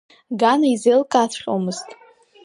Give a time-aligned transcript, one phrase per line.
[0.41, 1.87] Гана изеилкааҵәҟьомызт.